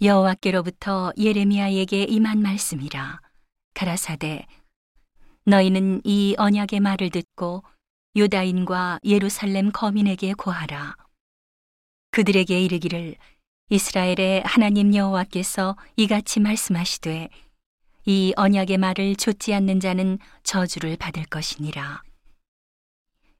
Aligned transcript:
여호와께로부터 0.00 1.12
예레미야에게 1.16 2.04
임한 2.04 2.42
말씀이라. 2.42 3.20
가라사대 3.74 4.46
너희는 5.44 6.00
이 6.04 6.34
언약의 6.36 6.80
말을 6.80 7.10
듣고 7.10 7.62
유다인과 8.16 9.00
예루살렘 9.04 9.70
거민에게 9.70 10.34
고하라. 10.34 10.96
그들에게 12.10 12.60
이르기를 12.60 13.14
이스라엘의 13.70 14.42
하나님 14.44 14.94
여호와께서 14.94 15.76
이같이 15.96 16.40
말씀하시되 16.40 17.28
이 18.06 18.32
언약의 18.36 18.78
말을 18.78 19.16
좇지 19.16 19.54
않는 19.54 19.80
자는 19.80 20.18
저주를 20.42 20.96
받을 20.96 21.24
것이니라. 21.24 22.02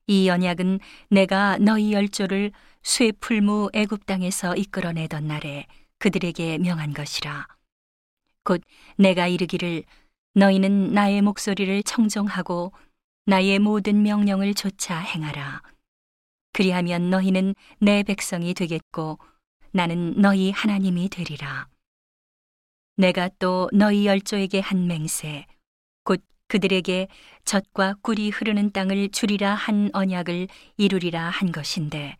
이 0.07 0.29
언약은 0.29 0.81
내가 1.11 1.59
너희 1.59 1.93
열조를 1.93 2.53
쇠풀무 2.83 3.71
애굽 3.73 4.07
땅에서 4.07 4.55
이끌어내던 4.55 5.27
날에 5.27 5.67
그들에게 5.99 6.59
명한 6.59 6.93
것이라. 6.93 7.47
곧 8.43 8.63
내가 8.97 9.27
이르기를 9.27 9.85
너희는 10.35 10.93
나의 10.93 11.23
목소리를 11.23 11.83
청종하고 11.83 12.73
나의 13.27 13.59
모든 13.59 14.03
명령을 14.03 14.55
조차 14.55 14.99
행하라. 14.99 15.63
그리하면 16.53 17.11
너희는 17.11 17.55
내 17.79 18.03
백성이 18.03 18.55
되겠고 18.55 19.19
나는 19.73 20.21
너희 20.21 20.51
하나님이 20.51 21.09
되리라. 21.09 21.69
내가 22.97 23.29
또 23.41 23.69
너희 23.73 24.07
열조에게 24.07 24.61
한 24.61 24.87
맹세, 24.87 25.47
곧 26.05 26.25
그들에게 26.47 27.09
젖과 27.45 27.95
꿀이 28.03 28.31
흐르는 28.31 28.71
땅을 28.71 29.09
주리라 29.11 29.55
한 29.55 29.91
언약을 29.93 30.47
이루리라 30.77 31.29
한 31.29 31.51
것인데, 31.51 32.17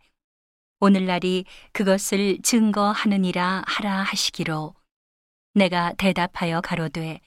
오늘날이 0.85 1.45
그것을 1.71 2.37
증거하느니라 2.43 3.63
하라 3.65 4.03
하시기로 4.03 4.75
내가 5.55 5.93
대답하여 5.93 6.61
가로되 6.61 7.21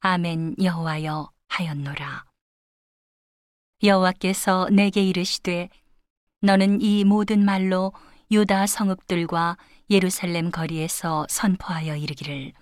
아멘 0.00 0.56
여호와여 0.62 1.30
하였노라. 1.48 2.26
여호와께서 3.82 4.68
내게 4.70 5.02
이르시되 5.02 5.70
너는 6.42 6.82
이 6.82 7.04
모든 7.04 7.46
말로 7.46 7.94
유다 8.30 8.66
성읍들과 8.66 9.56
예루살렘 9.88 10.50
거리에서 10.50 11.26
선포하여 11.30 11.96
이르기를 11.96 12.52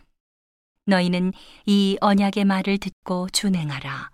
너희는 0.84 1.32
이 1.66 1.98
언약의 2.00 2.44
말을 2.44 2.78
듣고 2.78 3.28
준행하라. 3.30 4.12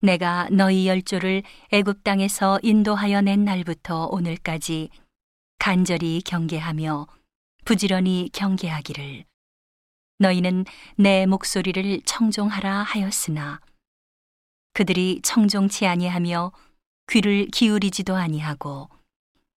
내가 0.00 0.48
너희 0.50 0.88
열조를 0.88 1.44
애굽 1.70 2.02
땅에서 2.02 2.58
인도하여 2.64 3.20
낸 3.20 3.44
날부터 3.44 4.06
오늘까지 4.06 4.90
간절히 5.62 6.20
경계하며 6.22 7.06
부지런히 7.64 8.28
경계하기를 8.32 9.24
너희는 10.18 10.64
내 10.96 11.24
목소리를 11.24 12.00
청종하라 12.04 12.82
하였으나 12.82 13.60
그들이 14.72 15.20
청종치 15.22 15.86
아니하며 15.86 16.50
귀를 17.12 17.46
기울이지도 17.46 18.16
아니하고 18.16 18.88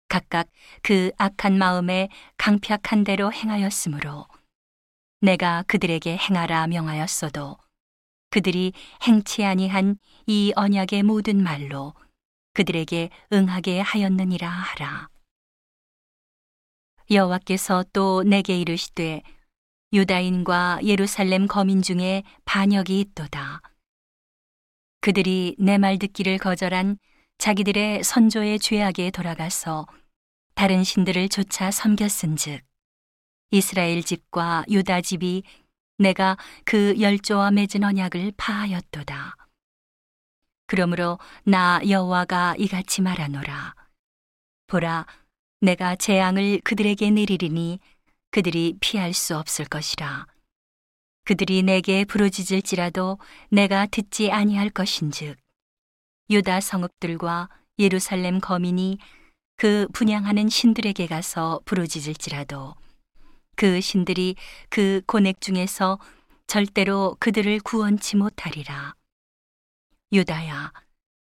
각각 0.08 0.48
그 0.82 1.12
악한 1.18 1.56
마음에 1.56 2.08
강팍한 2.36 3.04
대로 3.04 3.32
행하였으므로 3.32 4.26
내가 5.20 5.62
그들에게 5.68 6.16
행하라 6.16 6.66
명하였어도 6.66 7.58
그들이 8.30 8.72
행치 9.04 9.44
아니한 9.44 9.98
이 10.26 10.52
언약의 10.56 11.04
모든 11.04 11.40
말로 11.44 11.94
그들에게 12.54 13.08
응하게 13.32 13.78
하였느니라 13.78 14.48
하라. 14.48 15.11
여호와께서 17.14 17.84
또 17.92 18.22
내게 18.22 18.58
이르시되 18.58 19.22
유다인과 19.92 20.80
예루살렘 20.84 21.46
거민 21.46 21.82
중에 21.82 22.22
반역이 22.44 22.98
있도다. 23.00 23.60
그들이 25.00 25.56
내 25.58 25.78
말 25.78 25.98
듣기를 25.98 26.38
거절한 26.38 26.96
자기들의 27.38 28.04
선조의 28.04 28.58
죄악에 28.60 29.10
돌아가서 29.10 29.86
다른 30.54 30.84
신들을 30.84 31.28
조차 31.28 31.70
섬겼은즉 31.70 32.62
이스라엘 33.50 34.02
집과 34.02 34.64
유다 34.70 35.00
집이 35.02 35.42
내가 35.98 36.36
그 36.64 36.98
열조와 37.00 37.50
맺은 37.50 37.84
언약을 37.84 38.32
파하였도다. 38.36 39.36
그러므로 40.66 41.18
나 41.44 41.80
여호와가 41.86 42.54
이같이 42.58 43.02
말하노라. 43.02 43.74
보라, 44.68 45.06
내가 45.62 45.94
재앙을 45.94 46.60
그들에게 46.64 47.08
내리리니 47.12 47.78
그들이 48.32 48.74
피할 48.80 49.12
수 49.12 49.36
없을 49.36 49.64
것이라. 49.64 50.26
그들이 51.24 51.62
내게 51.62 52.04
부르짖을지라도 52.04 53.18
내가 53.48 53.86
듣지 53.86 54.32
아니할 54.32 54.70
것인즉 54.70 55.36
유다 56.30 56.60
성읍들과 56.60 57.48
예루살렘 57.78 58.40
거민이 58.40 58.98
그 59.56 59.86
분양하는 59.92 60.48
신들에게 60.48 61.06
가서 61.06 61.60
부르짖을지라도 61.64 62.74
그 63.54 63.80
신들이 63.80 64.34
그 64.68 65.00
고넥 65.06 65.40
중에서 65.40 66.00
절대로 66.48 67.16
그들을 67.20 67.60
구원치 67.60 68.16
못하리라. 68.16 68.94
유다야, 70.12 70.72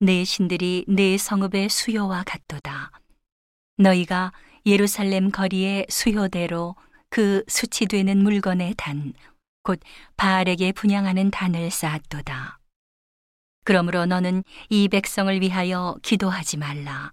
내 0.00 0.24
신들이 0.24 0.86
내 0.88 1.18
성읍의 1.18 1.68
수요와 1.68 2.24
같도다. 2.24 3.03
너희가 3.76 4.32
예루살렘 4.66 5.30
거리의 5.30 5.86
수효대로 5.88 6.76
그 7.08 7.44
수치되는 7.48 8.18
물건의 8.18 8.74
단, 8.76 9.12
곧 9.62 9.80
바알에게 10.16 10.72
분양하는 10.72 11.30
단을 11.30 11.70
쌓았도다. 11.70 12.58
그러므로 13.64 14.06
너는 14.06 14.44
이 14.68 14.88
백성을 14.88 15.40
위하여 15.40 15.96
기도하지 16.02 16.58
말라. 16.58 17.12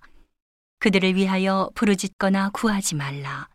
그들을 0.80 1.16
위하여 1.16 1.70
부르짖거나 1.76 2.50
구하지 2.50 2.96
말라. 2.96 3.48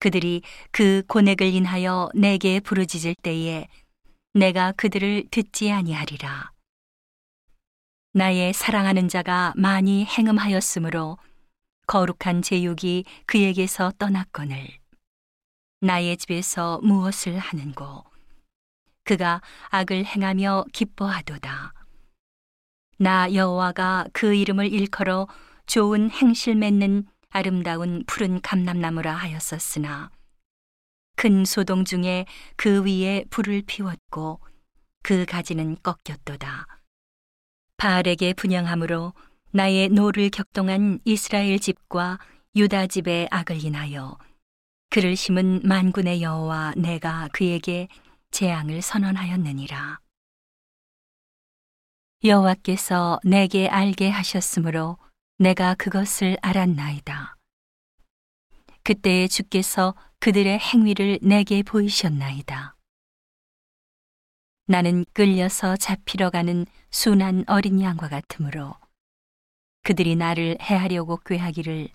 그들이 0.00 0.42
그 0.70 1.02
고넥을 1.08 1.46
인하여 1.46 2.08
내게 2.14 2.60
부르짖을 2.60 3.16
때에 3.22 3.66
내가 4.32 4.72
그들을 4.72 5.24
듣지 5.30 5.72
아니하리라. 5.72 6.52
나의 8.12 8.52
사랑하는 8.52 9.08
자가 9.08 9.52
많이 9.56 10.04
행음하였으므로 10.04 11.18
거룩한 11.88 12.42
제육이 12.42 13.04
그에게서 13.24 13.92
떠났거늘. 13.98 14.68
나의 15.80 16.18
집에서 16.18 16.80
무엇을 16.82 17.38
하는고? 17.38 18.04
그가 19.04 19.40
악을 19.70 20.04
행하며 20.04 20.66
기뻐하도다. 20.74 21.72
나 22.98 23.32
여호와가 23.32 24.06
그 24.12 24.34
이름을 24.34 24.70
일컬어 24.70 25.28
좋은 25.66 26.10
행실 26.10 26.56
맺는 26.56 27.06
아름다운 27.30 28.04
푸른 28.06 28.42
감람나무라 28.42 29.14
하였었으나 29.14 30.10
큰 31.16 31.46
소동 31.46 31.86
중에 31.86 32.26
그 32.56 32.84
위에 32.84 33.24
불을 33.30 33.62
피웠고 33.66 34.40
그 35.02 35.24
가지는 35.24 35.76
꺾였도다. 35.82 36.66
바알에게 37.78 38.34
분향함으로 38.34 39.14
나의 39.58 39.88
노를 39.88 40.30
격동한 40.30 41.00
이스라엘 41.04 41.58
집과 41.58 42.20
유다 42.54 42.86
집의 42.86 43.26
악을 43.32 43.64
인하여 43.64 44.16
그를 44.88 45.16
심은 45.16 45.62
만군의 45.64 46.22
여호와 46.22 46.74
내가 46.76 47.28
그에게 47.32 47.88
재앙을 48.30 48.80
선언하였느니라. 48.80 49.98
여호와께서 52.22 53.18
내게 53.24 53.66
알게 53.66 54.10
하셨으므로 54.10 54.96
내가 55.38 55.74
그것을 55.74 56.36
알았나이다. 56.40 57.34
그때에 58.84 59.26
주께서 59.26 59.96
그들의 60.20 60.56
행위를 60.56 61.18
내게 61.20 61.64
보이셨나이다. 61.64 62.76
나는 64.68 65.04
끌려서 65.14 65.76
잡히러 65.76 66.30
가는 66.30 66.64
순한 66.92 67.42
어린 67.48 67.80
양과 67.80 68.08
같으므로 68.08 68.76
그들이 69.88 70.16
나를 70.16 70.58
해하려고 70.60 71.16
꾀하기를 71.16 71.88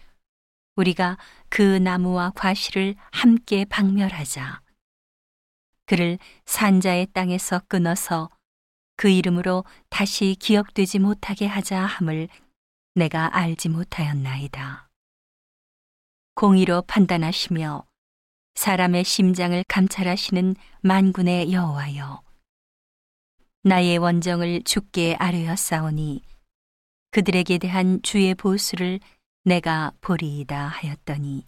우리가 0.77 1.19
그 1.49 1.61
나무와 1.61 2.31
과실을 2.31 2.95
함께 3.11 3.65
박멸하자. 3.65 4.61
그를 5.85 6.17
산자의 6.47 7.09
땅에서 7.13 7.59
끊어서 7.67 8.31
그 8.95 9.09
이름으로 9.09 9.63
다시 9.89 10.35
기억되지 10.39 10.97
못하게 10.97 11.45
하자 11.45 11.81
함을 11.81 12.29
내가 12.95 13.37
알지 13.37 13.69
못하였나이다. 13.69 14.89
공의로 16.33 16.81
판단하시며 16.87 17.85
사람의 18.55 19.03
심장을 19.03 19.63
감찰하시는 19.67 20.55
만군의 20.81 21.53
여호와여. 21.53 22.23
나의 23.61 23.99
원정을 23.99 24.63
죽게 24.63 25.15
아뢰었사오니 25.19 26.32
그들에게 27.13 27.59
대한 27.59 28.01
주의 28.01 28.33
보수를 28.33 28.99
내가 29.43 29.91
보리이다 30.01 30.67
하였더니 30.67 31.45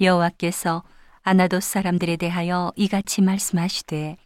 여호와께서 0.00 0.84
아나도 1.22 1.58
사람들에 1.58 2.16
대하여 2.16 2.72
이같이 2.76 3.22
말씀하시되 3.22 4.16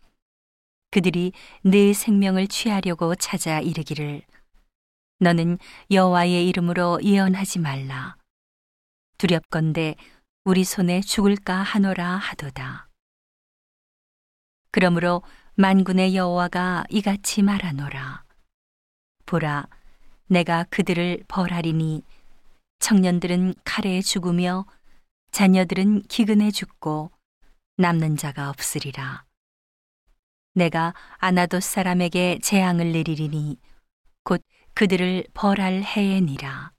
그들이 0.91 1.33
내 1.63 1.95
생명을 1.95 2.49
취하려고 2.49 3.15
찾아 3.15 3.61
이르기를 3.61 4.21
너는 5.21 5.57
여호와의 5.91 6.47
이름으로 6.49 7.01
예언하지 7.03 7.59
말라. 7.59 8.17
두렵건대 9.17 9.97
우리 10.45 10.65
손에 10.65 11.01
죽을까 11.01 11.63
하노라 11.63 12.17
하도다. 12.17 12.91
그러므로 14.71 15.23
만군의 15.55 16.15
여호와가 16.15 16.85
이같이 16.91 17.41
말하노라 17.41 18.28
보라 19.29 19.67
내가 20.29 20.65
그들을 20.71 21.23
벌하리니 21.29 22.03
청년들은 22.79 23.57
칼에 23.63 24.01
죽으며 24.01 24.65
자녀들은 25.33 26.05
기근에 26.05 26.51
죽고 26.51 27.11
남는 27.77 28.17
자가 28.17 28.49
없으리라. 28.49 29.25
내가 30.55 30.95
아나도 31.19 31.61
사람에게 31.61 32.39
재앙을 32.43 32.93
내리리니 32.93 33.59
곧 34.25 34.43
그들을 34.73 35.25
벌할 35.35 35.83
해에니라. 35.83 36.73